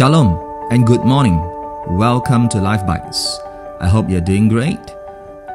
[0.00, 1.36] Shalom and good morning.
[1.88, 3.38] Welcome to Life Bites.
[3.80, 4.80] I hope you're doing great.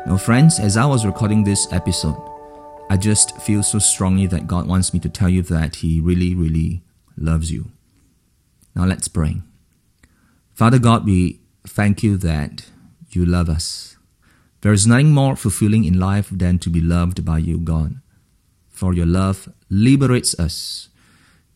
[0.05, 2.15] Now, friends, as I was recording this episode,
[2.91, 6.35] I just feel so strongly that God wants me to tell you that He really,
[6.35, 6.83] really
[7.17, 7.71] loves you.
[8.75, 9.41] Now, let's pray.
[10.53, 12.67] Father God, we thank you that
[13.09, 13.97] you love us.
[14.61, 17.99] There is nothing more fulfilling in life than to be loved by you, God.
[18.69, 20.89] For your love liberates us.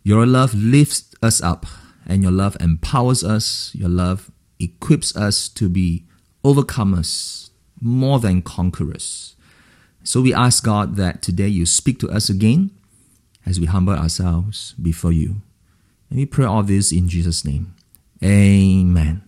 [0.02, 1.68] Your love lifts us up
[2.06, 3.72] and your love empowers us.
[3.76, 6.06] Your love equips us to be
[6.44, 7.50] overcomers,
[7.82, 9.36] more than conquerors.
[10.04, 12.72] So we ask God that today you speak to us again
[13.46, 15.42] as we humble ourselves before you.
[16.10, 17.76] And we pray all this in Jesus' name.
[18.24, 19.22] Amen.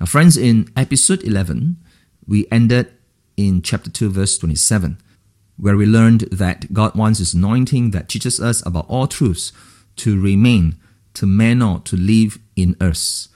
[0.00, 1.76] Now, friends, in episode 11,
[2.26, 2.92] we ended
[3.36, 4.98] in chapter 2, verse 27,
[5.56, 9.52] where we learned that God wants His anointing that teaches us about all truths
[9.96, 10.76] to remain
[11.18, 13.28] to meno to live in us.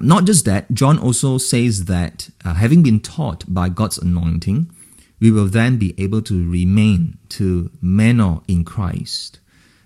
[0.00, 4.70] Not just that, John also says that uh, having been taught by God's anointing,
[5.18, 9.40] we will then be able to remain to meno in Christ.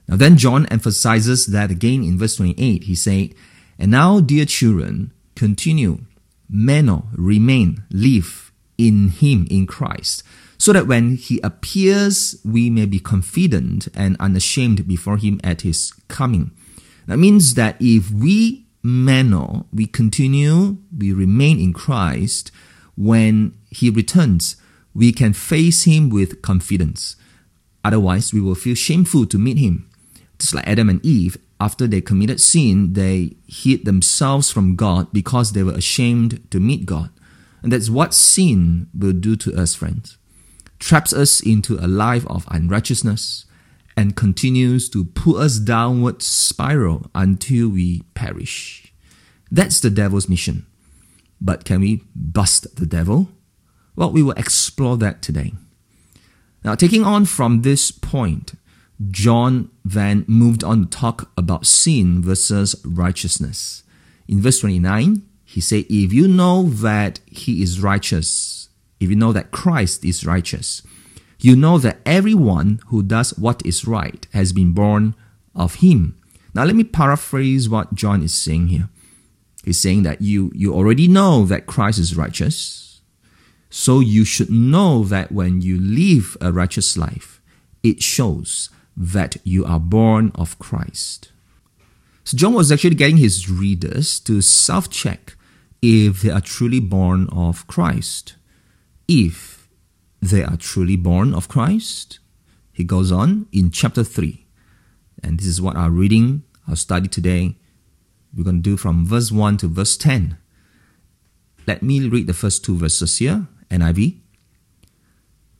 [0.06, 2.84] Now, then John emphasizes that again in verse 28.
[2.84, 3.34] He said,
[3.78, 6.00] And now, dear children, continue,
[6.46, 10.24] meno, remain, live in Him, in Christ,
[10.58, 15.92] so that when He appears, we may be confident and unashamed before Him at His
[16.08, 16.50] coming.
[17.06, 22.50] That means that if we meno, we continue, we remain in Christ,
[22.96, 24.56] when He returns,
[24.94, 27.16] we can face Him with confidence.
[27.84, 29.88] Otherwise, we will feel shameful to meet Him.
[30.38, 35.52] Just like Adam and Eve, after they committed sin, they hid themselves from God because
[35.52, 37.10] they were ashamed to meet God.
[37.62, 40.16] And that's what sin will do to us, friends.
[40.78, 43.44] Traps us into a life of unrighteousness,
[44.00, 48.94] and continues to pull us downward spiral until we perish.
[49.50, 50.64] That's the devil's mission.
[51.38, 53.28] But can we bust the devil?
[53.94, 55.52] Well, we will explore that today.
[56.64, 58.54] Now, taking on from this point,
[59.10, 63.82] John then moved on to talk about sin versus righteousness.
[64.26, 69.34] In verse 29, he said, If you know that he is righteous, if you know
[69.34, 70.80] that Christ is righteous,
[71.40, 75.14] you know that everyone who does what is right has been born
[75.54, 76.16] of him.
[76.54, 78.88] Now let me paraphrase what John is saying here.
[79.64, 83.00] He's saying that you, you already know that Christ is righteous.
[83.68, 87.40] So you should know that when you live a righteous life,
[87.82, 91.30] it shows that you are born of Christ.
[92.24, 95.36] So John was actually getting his readers to self check
[95.80, 98.34] if they are truly born of Christ.
[99.08, 99.49] If
[100.20, 102.18] they are truly born of Christ?
[102.72, 104.46] He goes on in chapter 3.
[105.22, 107.56] And this is what our reading, our study today,
[108.36, 110.38] we're going to do from verse 1 to verse 10.
[111.66, 114.18] Let me read the first two verses here, NIV.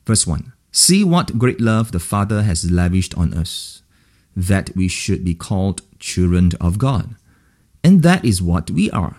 [0.05, 3.81] Verse 1 See what great love the Father has lavished on us,
[4.35, 7.15] that we should be called children of God.
[7.83, 9.17] And that is what we are.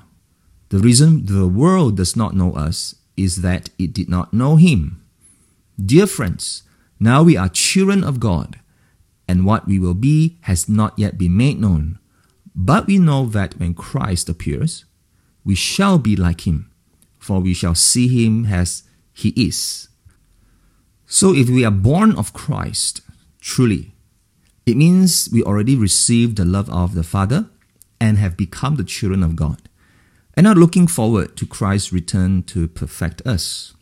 [0.71, 5.02] The reason the world does not know us is that it did not know Him.
[5.85, 6.63] Dear friends,
[7.01, 8.61] now we are children of God,
[9.27, 11.99] and what we will be has not yet been made known.
[12.55, 14.85] But we know that when Christ appears,
[15.45, 16.71] we shall be like him,
[17.19, 19.89] for we shall see him as he is.
[21.07, 23.01] So if we are born of Christ,
[23.41, 23.95] truly,
[24.67, 27.47] it means we already received the love of the Father
[28.01, 29.69] and have become the children of God,
[30.35, 33.75] and are looking forward to Christ's return to perfect us.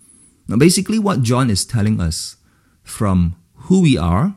[0.51, 2.37] Now, basically, what John is telling us
[2.83, 4.35] from who we are,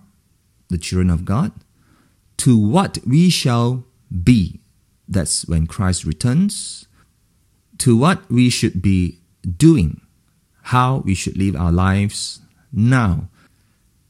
[0.69, 1.51] the children of God,
[2.37, 3.83] to what we shall
[4.23, 4.59] be,
[5.07, 6.85] that's when Christ returns,
[7.79, 9.21] to what we should be
[9.57, 10.01] doing,
[10.61, 12.41] how we should live our lives
[12.71, 13.27] now.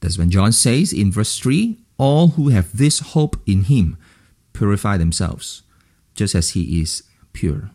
[0.00, 3.96] That's when John says in verse 3 All who have this hope in him
[4.52, 5.62] purify themselves,
[6.14, 7.02] just as he is
[7.32, 7.70] pure.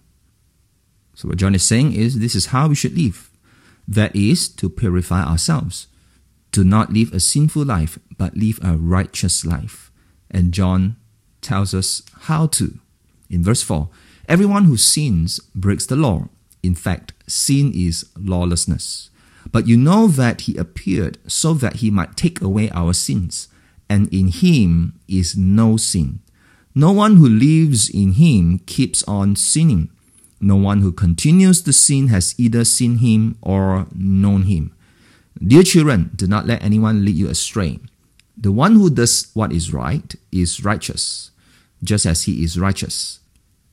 [1.15, 3.25] So, what John is saying is this is how we should live.
[3.89, 5.87] That is, to purify ourselves,
[6.51, 9.91] to not live a sinful life, but live a righteous life.
[10.29, 10.95] And John
[11.41, 12.77] tells us how to.
[13.31, 13.89] In verse 4,
[14.27, 16.29] everyone who sins breaks the law.
[16.61, 19.09] In fact, sin is lawlessness.
[19.51, 23.47] But you know that he appeared so that he might take away our sins,
[23.89, 26.19] and in him is no sin.
[26.75, 29.89] No one who lives in him keeps on sinning.
[30.41, 34.73] No one who continues to sin has either seen him or known him.
[35.45, 37.79] Dear children, do not let anyone lead you astray.
[38.37, 41.31] The one who does what is right is righteous,
[41.83, 43.19] just as he is righteous.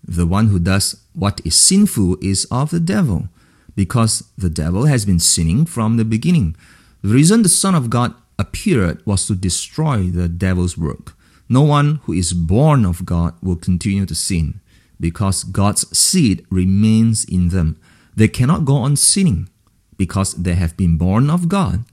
[0.06, 3.28] The one who does what is sinful is of the devil,
[3.74, 6.56] because the devil has been sinning from the beginning.
[7.02, 11.14] The reason the Son of God appeared was to destroy the devil's work.
[11.48, 14.60] No one who is born of God will continue to sin,
[14.98, 17.80] because God's seed remains in them.
[18.14, 19.48] They cannot go on sinning,
[19.96, 21.84] because they have been born of God.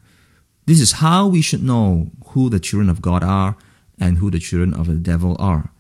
[0.66, 3.58] This is how we should know who the children of God are
[4.00, 5.72] and who the children of the devil are.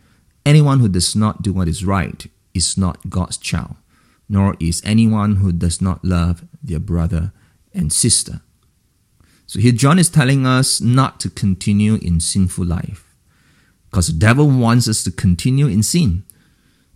[0.45, 3.75] Anyone who does not do what is right is not God's child,
[4.27, 7.31] nor is anyone who does not love their brother
[7.73, 8.41] and sister.
[9.45, 13.13] So here John is telling us not to continue in sinful life
[13.89, 16.23] because the devil wants us to continue in sin.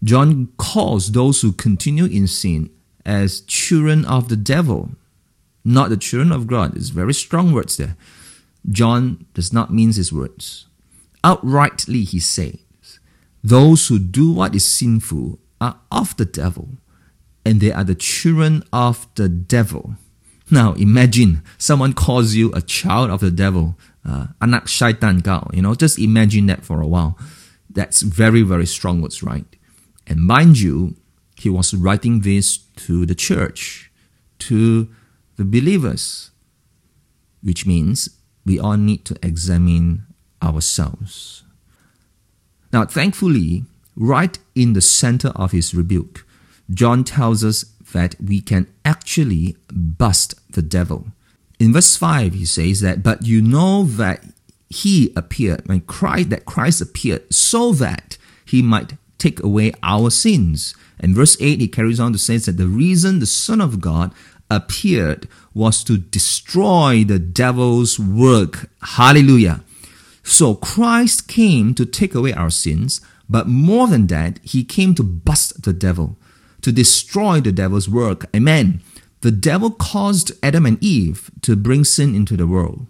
[0.04, 2.70] John calls those who continue in sin
[3.06, 4.92] as children of the devil,
[5.66, 6.76] not the children of God.
[6.76, 7.96] It's very strong words there.
[8.70, 10.68] John does not mince his words.
[11.24, 12.58] Outrightly he says,
[13.44, 16.70] those who do what is sinful are of the devil,
[17.46, 19.96] and they are the children of the devil.
[20.52, 25.50] Now imagine someone calls you a child of the devil, uh, anak syaitan kau.
[25.54, 27.18] You know, just imagine that for a while.
[27.70, 29.46] That's very, very strong words, right?
[30.08, 30.96] And mind you,
[31.36, 33.92] he was writing this to the church,
[34.40, 34.90] to
[35.36, 36.32] the believers,
[37.44, 38.10] which means
[38.46, 40.08] we all need to examine
[40.42, 41.44] ourselves.
[42.72, 43.66] Now, thankfully,
[43.96, 46.26] right in the center of his rebuke,
[46.72, 51.08] John tells us that we can actually bust the devil.
[51.60, 54.24] In verse 5, he says that, but you know that
[54.70, 60.76] he appeared, when Christ, that Christ appeared so that he might take away our sins.
[61.00, 64.14] And verse 8, he carries on to say that the reason the Son of God
[64.50, 68.70] appeared was to destroy the devil's work.
[68.82, 69.64] Hallelujah.
[70.24, 75.04] So Christ came to take away our sins, but more than that, he came to
[75.04, 76.18] bust the devil,
[76.62, 78.26] to destroy the devil's work.
[78.36, 78.82] Amen.
[79.22, 82.88] The devil caused Adam and Eve to bring sin into the world.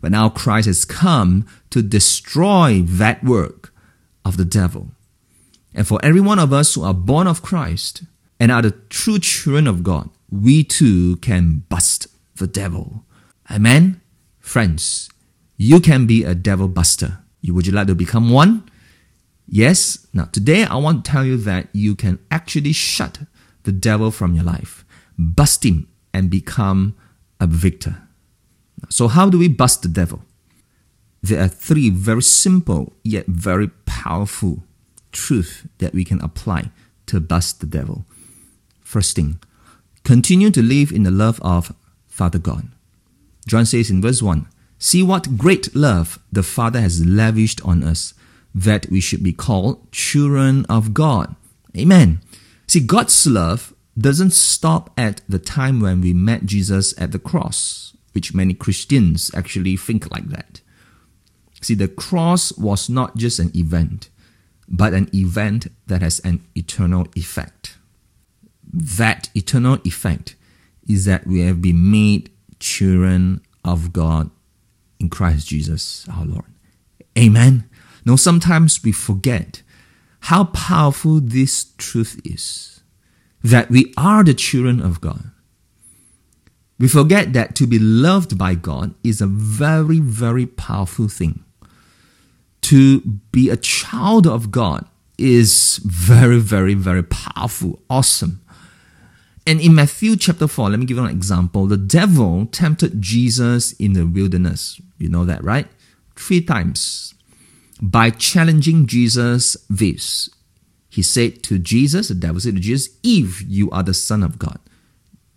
[0.00, 3.72] But now Christ has come to destroy that work
[4.24, 4.92] of the devil.
[5.76, 8.02] And for every one of us who are born of Christ
[8.40, 12.06] and are the true children of God, we too can bust
[12.36, 13.04] the devil.
[13.50, 14.00] Amen?
[14.40, 15.10] Friends,
[15.58, 17.18] you can be a devil buster.
[17.46, 18.68] Would you like to become one?
[19.46, 20.06] Yes.
[20.14, 23.18] Now, today I want to tell you that you can actually shut
[23.64, 24.84] the devil from your life,
[25.18, 26.96] bust him, and become
[27.38, 28.02] a victor.
[28.88, 30.22] So, how do we bust the devil?
[31.22, 34.65] There are three very simple yet very powerful
[35.16, 36.70] truths that we can apply
[37.06, 38.04] to bust the devil.
[38.82, 39.40] First thing,
[40.04, 41.74] continue to live in the love of
[42.06, 42.68] Father God.
[43.46, 44.46] John says in verse 1
[44.78, 48.12] See what great love the Father has lavished on us,
[48.54, 51.34] that we should be called children of God.
[51.76, 52.20] Amen.
[52.66, 57.96] See, God's love doesn't stop at the time when we met Jesus at the cross,
[58.12, 60.60] which many Christians actually think like that.
[61.62, 64.10] See, the cross was not just an event,
[64.68, 67.76] but an event that has an eternal effect.
[68.72, 70.34] That eternal effect
[70.88, 74.30] is that we have been made children of God
[74.98, 76.44] in Christ Jesus our Lord.
[77.18, 77.68] Amen.
[78.04, 79.62] Now, sometimes we forget
[80.20, 82.80] how powerful this truth is
[83.42, 85.30] that we are the children of God.
[86.78, 91.44] We forget that to be loved by God is a very, very powerful thing.
[92.66, 98.42] To be a child of God is very, very, very powerful, awesome.
[99.46, 101.68] And in Matthew chapter 4, let me give you an example.
[101.68, 104.80] The devil tempted Jesus in the wilderness.
[104.98, 105.68] You know that, right?
[106.16, 107.14] Three times.
[107.80, 110.28] By challenging Jesus this,
[110.88, 114.40] he said to Jesus, the devil said to Jesus, If you are the Son of
[114.40, 114.58] God,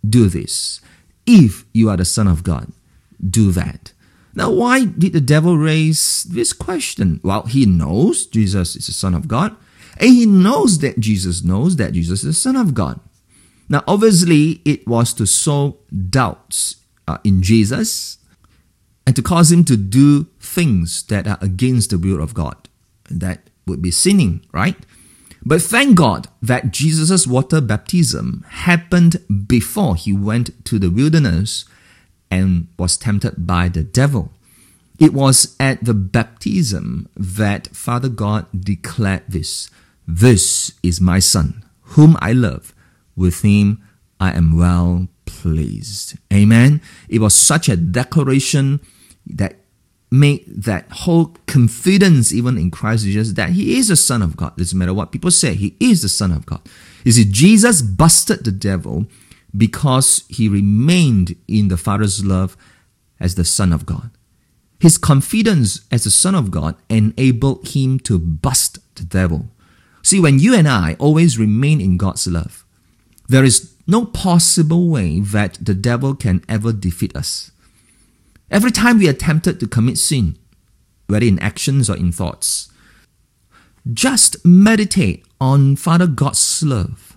[0.04, 0.80] do this.
[1.26, 2.72] If you are the Son of God,
[3.24, 3.92] do that.
[4.34, 7.20] Now, why did the devil raise this question?
[7.22, 9.56] Well, he knows Jesus is the Son of God,
[9.98, 13.00] and he knows that Jesus knows that Jesus is the Son of God.
[13.68, 15.78] Now, obviously, it was to sow
[16.10, 18.18] doubts uh, in Jesus
[19.06, 22.68] and to cause him to do things that are against the will of God.
[23.10, 24.76] That would be sinning, right?
[25.44, 31.64] But thank God that Jesus' water baptism happened before he went to the wilderness
[32.30, 34.32] and was tempted by the devil.
[34.98, 39.70] It was at the baptism that Father God declared this
[40.06, 42.74] This is my Son, whom I love
[43.16, 43.82] with him
[44.20, 46.18] I am well pleased.
[46.32, 46.82] Amen.
[47.08, 48.80] It was such a declaration
[49.26, 49.56] that
[50.10, 54.56] made that whole confidence even in Christ Jesus that he is the Son of God.
[54.56, 56.60] Doesn't matter what people say, he is the Son of God.
[57.04, 59.06] You see, Jesus busted the devil
[59.56, 62.56] because he remained in the Father's love
[63.18, 64.10] as the Son of God.
[64.80, 69.48] His confidence as the Son of God enabled him to bust the devil.
[70.02, 72.64] See, when you and I always remain in God's love,
[73.28, 77.50] there is no possible way that the devil can ever defeat us.
[78.50, 80.36] Every time we are tempted to commit sin,
[81.06, 82.70] whether in actions or in thoughts,
[83.92, 87.09] just meditate on Father God's love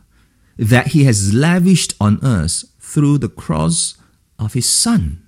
[0.57, 3.97] that He has lavished on us through the cross
[4.39, 5.23] of His Son.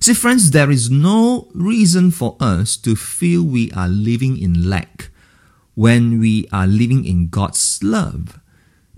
[0.00, 5.10] See, friends, there is no reason for us to feel we are living in lack
[5.74, 8.40] when we are living in God's love.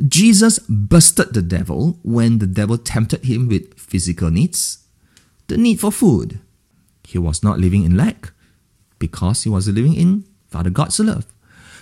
[0.01, 4.87] Jesus busted the devil when the devil tempted him with physical needs,
[5.49, 6.41] the need for food.
[7.05, 8.33] He was not living in lack
[8.99, 11.27] because he was living in Father God's love.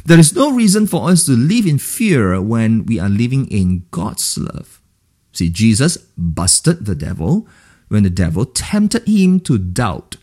[0.04, 3.84] There is no reason for us to live in fear when we are living in
[3.90, 4.80] God's love.
[5.32, 7.46] See, Jesus busted the devil
[7.88, 10.16] when the devil tempted him to doubt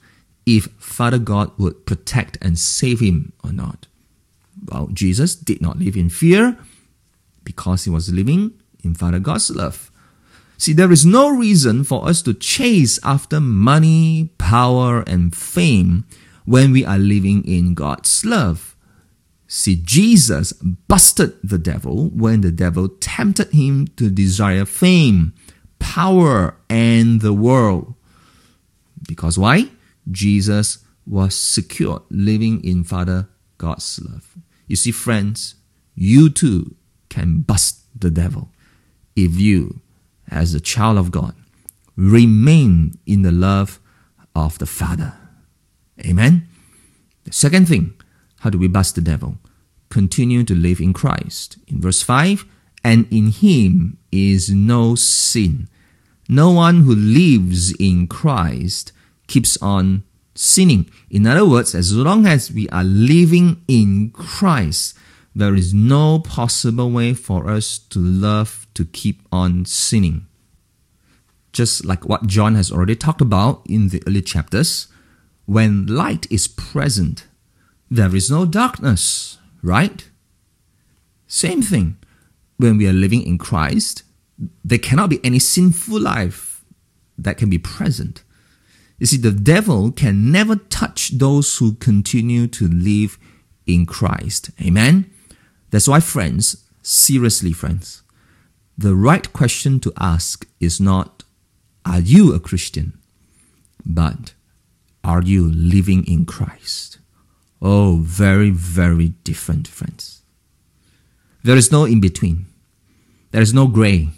[0.45, 3.87] if Father God would protect and save him or not.
[4.71, 6.57] Well, Jesus did not live in fear
[7.43, 8.53] because he was living
[8.83, 9.91] in Father God's love.
[10.57, 16.05] See, there is no reason for us to chase after money, power, and fame
[16.45, 18.75] when we are living in God's love.
[19.47, 25.33] See, Jesus busted the devil when the devil tempted him to desire fame,
[25.79, 27.93] power and the world.
[29.07, 29.69] Because why?
[30.11, 34.35] Jesus was secure living in Father God's love.
[34.67, 35.55] You see, friends,
[35.95, 36.75] you too
[37.09, 38.49] can bust the devil
[39.15, 39.79] if you,
[40.29, 41.33] as a child of God,
[41.95, 43.79] remain in the love
[44.35, 45.13] of the Father.
[46.05, 46.47] Amen.
[47.23, 47.93] The second thing,
[48.47, 49.37] how do we bust the devil?
[49.89, 51.57] Continue to live in Christ.
[51.67, 52.45] In verse 5,
[52.81, 55.67] and in him is no sin.
[56.29, 58.93] No one who lives in Christ
[59.27, 60.89] keeps on sinning.
[61.09, 64.97] In other words, as long as we are living in Christ,
[65.35, 70.25] there is no possible way for us to love to keep on sinning.
[71.51, 74.87] Just like what John has already talked about in the early chapters,
[75.45, 77.25] when light is present,
[77.89, 80.09] there is no darkness, right?
[81.27, 81.97] Same thing.
[82.57, 84.03] When we are living in Christ,
[84.63, 86.63] there cannot be any sinful life
[87.17, 88.23] that can be present.
[88.99, 93.17] You see, the devil can never touch those who continue to live
[93.65, 94.49] in Christ.
[94.61, 95.11] Amen?
[95.69, 98.01] That's why, friends, seriously, friends,
[98.77, 101.23] the right question to ask is not,
[101.85, 102.97] Are you a Christian?
[103.85, 104.33] but
[105.03, 106.96] Are you living in Christ?
[107.61, 110.21] Oh, very, very different, friends.
[111.43, 112.45] There is no in between,
[113.31, 114.09] there is no gray.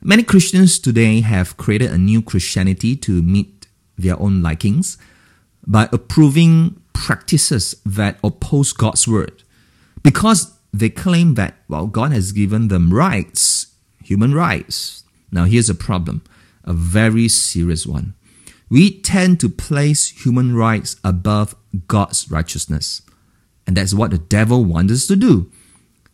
[0.00, 4.98] Many Christians today have created a new Christianity to meet their own likings
[5.66, 9.42] by approving practices that oppose God's word
[10.02, 15.04] because they claim that, well, God has given them rights, human rights.
[15.30, 16.22] Now, here's a problem,
[16.64, 18.14] a very serious one.
[18.72, 21.54] We tend to place human rights above
[21.88, 23.02] God's righteousness.
[23.66, 25.52] And that's what the devil wants us to do.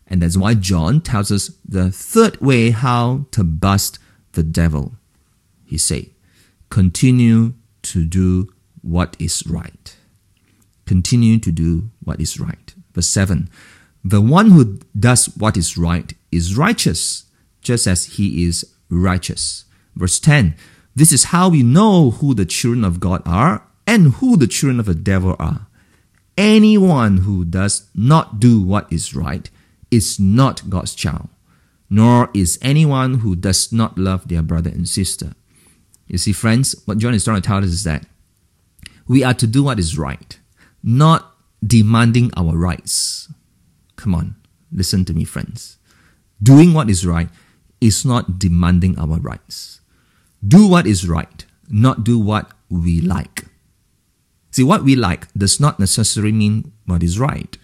[0.07, 3.97] And that's why John tells us the third way how to bust
[4.33, 4.95] the devil.
[5.63, 6.07] He said,
[6.69, 8.51] continue to do
[8.81, 9.95] what is right.
[10.85, 12.73] Continue to do what is right.
[12.93, 13.49] Verse 7
[14.03, 17.23] The one who does what is right is righteous,
[17.61, 19.63] just as he is righteous.
[19.95, 20.55] Verse 10
[20.99, 24.81] This is how we know who the children of God are and who the children
[24.81, 25.65] of the devil are.
[26.37, 29.49] Anyone who does not do what is right
[29.89, 31.29] is not God's child,
[31.89, 35.35] nor is anyone who does not love their brother and sister.
[36.07, 38.05] You see, friends, what John is trying to tell us is that
[39.07, 40.37] we are to do what is right,
[40.83, 41.33] not
[41.65, 43.31] demanding our rights.
[43.95, 44.35] Come on,
[44.69, 45.77] listen to me, friends.
[46.43, 47.29] Doing what is right
[47.79, 49.79] is not demanding our rights.
[50.45, 53.45] Do what is right, not do what we like.
[54.51, 57.57] See, what we like does not necessarily mean what is right.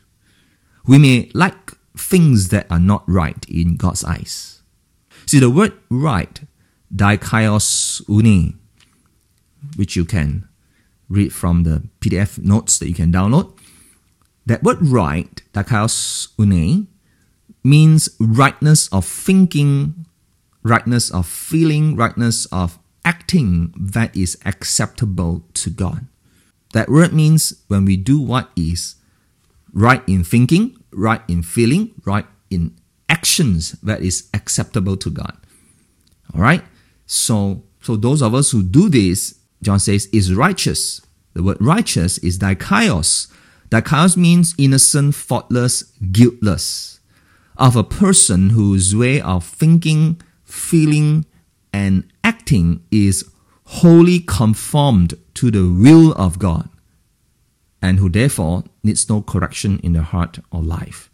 [0.85, 4.61] We may like things that are not right in God's eyes.
[5.25, 6.39] See, the word right,
[6.93, 8.55] dikaiosune,
[9.75, 10.47] which you can
[11.09, 13.51] read from the PDF notes that you can download.
[14.45, 16.87] That word right, dikaios une,
[17.63, 20.05] means rightness of thinking,
[20.65, 26.07] rightness of feeling, rightness of acting that is acceptable to God.
[26.73, 28.95] That word means when we do what is
[29.71, 32.75] right in thinking, right in feeling, right in
[33.07, 35.37] actions that is acceptable to God.
[36.33, 36.63] All right?
[37.05, 40.99] So, so those of us who do this, John says, is righteous.
[41.33, 43.31] The word righteous is dikaios.
[43.69, 46.99] Dikaios means innocent, faultless, guiltless.
[47.55, 50.21] Of a person whose way of thinking,
[50.55, 51.25] feeling,
[51.73, 53.29] and acting is
[53.65, 56.69] wholly conformed to the will of God,
[57.81, 61.09] and who therefore needs no correction in the heart or life.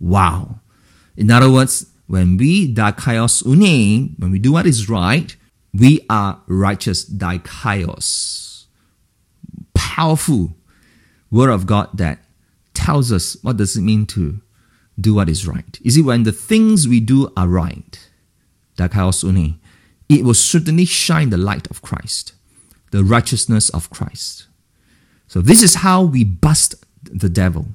[0.00, 0.60] Wow.
[1.16, 5.34] In other words, when we dikaiosune, when we do what is right,
[5.72, 8.66] we are righteous dikaios.
[9.74, 10.56] Powerful
[11.30, 12.20] word of God that
[12.74, 14.40] tells us what does it mean to
[15.00, 15.78] do what is right.
[15.84, 18.10] Is it when the things we do are right?
[18.76, 19.58] Dikaiosune.
[20.08, 22.34] It will certainly shine the light of Christ,
[22.90, 24.46] the righteousness of Christ.
[25.28, 27.68] So this is how we bust the devil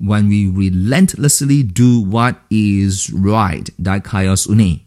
[0.00, 4.80] when we relentlessly do what is right, dikaiosune,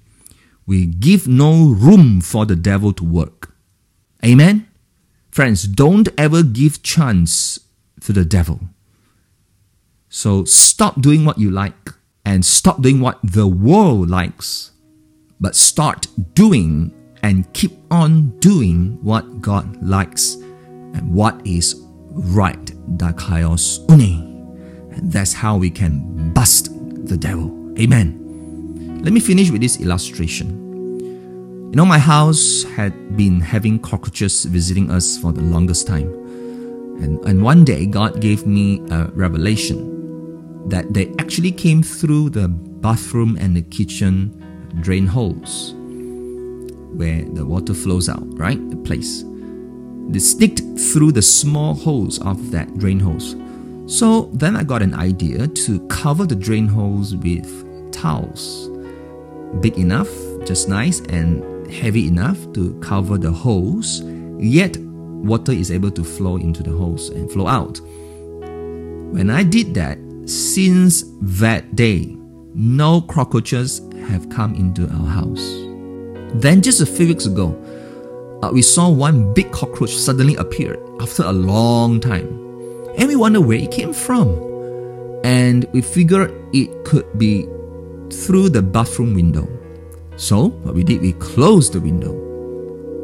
[0.65, 3.53] we give no room for the devil to work.
[4.25, 4.67] Amen?
[5.29, 7.59] Friends, don't ever give chance
[8.01, 8.61] to the devil.
[10.09, 11.91] So stop doing what you like
[12.25, 14.71] and stop doing what the world likes,
[15.43, 16.89] but start doing
[17.21, 24.31] and keep on doing what God likes and what is right, dikaiosune.
[25.11, 26.71] That's how we can bust
[27.07, 27.51] the devil.
[27.77, 29.01] Amen.
[29.03, 30.61] Let me finish with this illustration.
[31.01, 36.07] You know, my house had been having cockroaches visiting us for the longest time.
[37.03, 42.47] And, and one day, God gave me a revelation that they actually came through the
[42.47, 44.39] bathroom and the kitchen
[44.81, 45.73] drain holes
[46.93, 48.59] where the water flows out, right?
[48.69, 49.23] The place.
[50.09, 53.35] They sneaked through the small holes of that drain hose.
[53.85, 58.69] So then I got an idea to cover the drain holes with towels.
[59.59, 60.09] Big enough,
[60.45, 64.01] just nice, and heavy enough to cover the holes,
[64.39, 67.79] yet water is able to flow into the holes and flow out.
[69.13, 72.15] When I did that, since that day,
[72.53, 75.43] no cockroaches have come into our house.
[76.35, 77.57] Then, just a few weeks ago,
[78.41, 82.43] uh, we saw one big cockroach suddenly appear after a long time
[82.97, 84.29] and we wonder where it came from.
[85.23, 87.47] And we figured it could be
[88.11, 89.47] through the bathroom window.
[90.17, 92.11] So, what we did, we closed the window.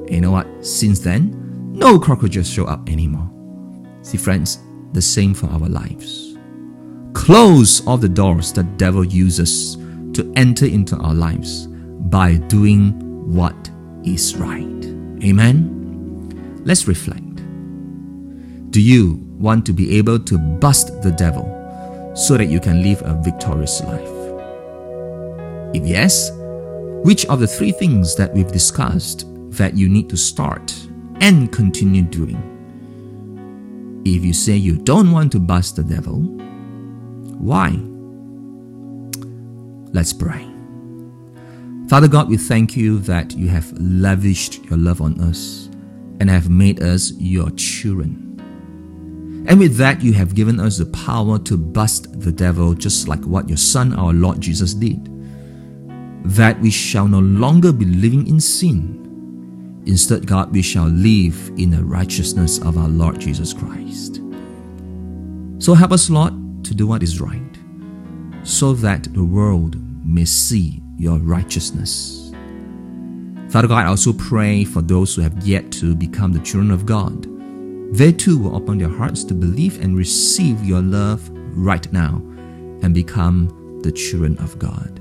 [0.05, 0.47] And you know what?
[0.65, 3.29] Since then, no cockroaches show up anymore.
[4.01, 4.59] See, friends,
[4.93, 6.28] the same for our lives.
[7.13, 9.75] Close all the doors the devil uses
[10.13, 12.93] to enter into our lives by doing
[13.33, 13.69] what
[14.03, 14.85] is right.
[15.23, 16.61] Amen?
[16.65, 17.35] Let's reflect.
[18.71, 21.45] Do you want to be able to bust the devil
[22.15, 24.19] so that you can live a victorious life?
[25.73, 26.31] If yes,
[27.03, 30.73] which of the three things that we've discussed that you need to start
[31.21, 32.41] and continue doing?
[34.05, 36.21] If you say you don't want to bust the devil,
[37.39, 37.69] why?
[39.91, 40.45] Let's pray.
[41.89, 45.69] Father God, we thank you that you have lavished your love on us
[46.19, 48.29] and have made us your children.
[49.47, 53.23] And with that, you have given us the power to bust the devil, just like
[53.23, 55.09] what your Son, our Lord Jesus, did.
[56.25, 59.81] That we shall no longer be living in sin.
[59.87, 64.21] Instead, God, we shall live in the righteousness of our Lord Jesus Christ.
[65.57, 66.33] So help us, Lord,
[66.69, 67.57] to do what is right,
[68.43, 72.31] so that the world may see your righteousness.
[73.49, 76.85] Father God, I also pray for those who have yet to become the children of
[76.85, 77.27] God
[77.91, 81.27] they too will open their hearts to believe and receive your love
[81.57, 82.21] right now
[82.83, 84.99] and become the children of God.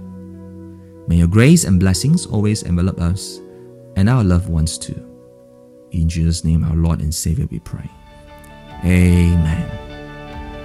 [1.07, 3.41] May your grace and blessings always envelop us
[3.97, 5.05] and our loved ones too.
[5.91, 7.89] In Jesus' name, our Lord and Savior, we pray.
[8.85, 9.88] Amen.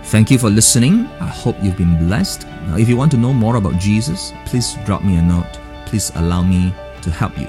[0.05, 1.07] Thank you for listening.
[1.19, 2.45] I hope you've been blessed.
[2.67, 5.59] Now, if you want to know more about Jesus, please drop me a note.
[5.85, 7.47] Please allow me to help you.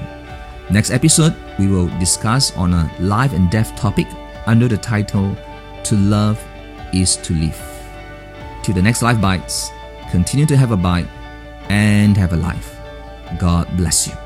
[0.70, 4.06] Next episode, we will discuss on a life and death topic
[4.46, 5.36] under the title
[5.84, 6.42] To Love
[6.92, 7.60] is to Live.
[8.62, 9.70] Till the next Life Bites,
[10.10, 11.08] continue to have a bite
[11.68, 12.78] and have a life.
[13.38, 14.23] God bless you.